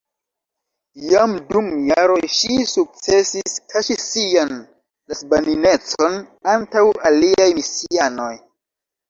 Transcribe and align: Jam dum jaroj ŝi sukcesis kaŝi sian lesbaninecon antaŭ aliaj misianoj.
Jam 1.09 1.33
dum 1.49 1.67
jaroj 1.89 2.23
ŝi 2.35 2.57
sukcesis 2.71 3.59
kaŝi 3.75 3.99
sian 4.05 4.55
lesbaninecon 5.13 6.19
antaŭ 6.57 6.85
aliaj 7.13 7.49
misianoj. 7.61 8.35